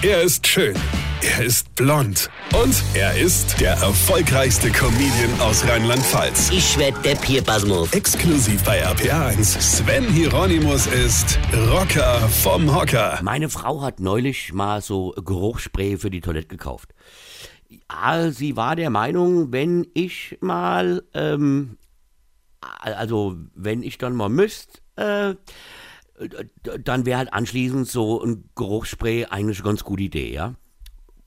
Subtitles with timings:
[0.00, 0.76] Er ist schön.
[1.22, 2.30] Er ist blond.
[2.54, 6.50] Und er ist der erfolgreichste Comedian aus Rheinland-Pfalz.
[6.52, 7.92] Ich werd der Pierpasmus.
[7.92, 9.60] Exklusiv bei RPA1.
[9.60, 11.40] Sven Hieronymus ist
[11.72, 13.18] Rocker vom Hocker.
[13.24, 16.94] Meine Frau hat neulich mal so Geruchsspray für die Toilette gekauft.
[17.68, 21.76] Ja, sie war der Meinung, wenn ich mal, ähm,
[22.60, 25.34] also wenn ich dann mal müsst, äh,
[26.84, 30.54] dann wäre halt anschließend so ein Geruchsspray eigentlich eine ganz gute Idee, ja.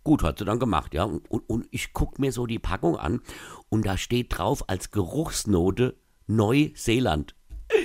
[0.04, 1.04] Gut, hat sie dann gemacht, ja.
[1.04, 3.22] Und, und, und ich gucke mir so die Packung an
[3.70, 5.96] und da steht drauf als Geruchsnote
[6.28, 7.36] Neuseeland.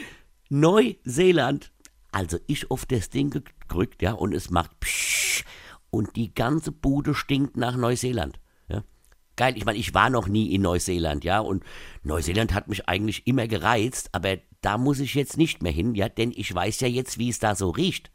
[0.49, 1.73] Neuseeland.
[2.13, 5.45] Also ich auf das Ding gedrückt, ja, und es macht psch
[5.91, 8.41] und die ganze Bude stinkt nach Neuseeland.
[8.69, 8.83] Ja.
[9.37, 11.63] Geil, ich meine, ich war noch nie in Neuseeland, ja, und
[12.03, 16.09] Neuseeland hat mich eigentlich immer gereizt, aber da muss ich jetzt nicht mehr hin, ja,
[16.09, 18.11] denn ich weiß ja jetzt, wie es da so riecht.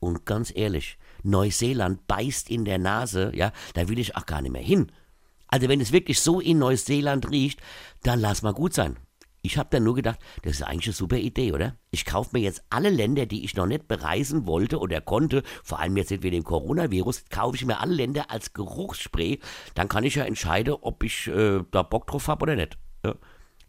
[0.00, 4.52] Und ganz ehrlich, Neuseeland beißt in der Nase, ja, da will ich auch gar nicht
[4.52, 4.90] mehr hin.
[5.48, 7.60] Also wenn es wirklich so in Neuseeland riecht,
[8.04, 8.96] dann lass mal gut sein.
[9.42, 11.76] Ich habe dann nur gedacht, das ist eigentlich eine super Idee, oder?
[11.90, 15.78] Ich kaufe mir jetzt alle Länder, die ich noch nicht bereisen wollte oder konnte, vor
[15.78, 19.40] allem jetzt wegen dem Coronavirus, kaufe ich mir alle Länder als Geruchsspray.
[19.74, 22.78] Dann kann ich ja entscheiden, ob ich äh, da Bock drauf habe oder nicht.
[23.04, 23.14] Ja.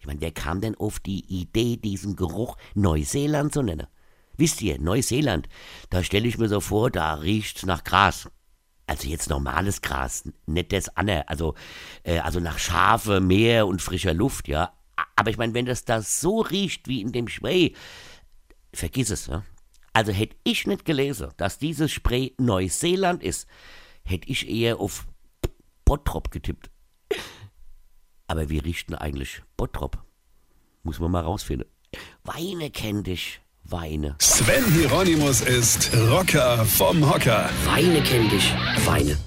[0.04, 3.88] Ich meine, wer kam denn auf die Idee, diesen Geruch Neuseeland zu nennen?
[4.36, 5.48] Wisst ihr, Neuseeland,
[5.90, 8.30] da stelle ich mir so vor, da riecht's nach Gras.
[8.86, 11.56] Also jetzt normales Gras, nicht das Anne, also,
[12.04, 14.73] äh, also nach Schafe, Meer und frischer Luft, ja.
[15.16, 17.73] Aber ich meine, wenn das da so riecht wie in dem Spray,
[18.73, 19.45] vergiss es, ja.
[19.94, 23.48] Also hätte ich nicht gelesen, dass dieses Spray Neuseeland ist,
[24.04, 25.08] hätte ich eher auf
[25.86, 26.73] Bottrop getippt.
[28.34, 30.00] Aber wie riecht denn eigentlich Bottrop?
[30.81, 31.70] Muss man mal rausfinden.
[32.23, 33.39] Weine kenn dich.
[33.64, 34.16] Weine.
[34.17, 37.48] Sven Hieronymus ist Rocker vom Hocker.
[37.64, 38.52] Weine kenn dich.
[38.86, 39.20] Weine.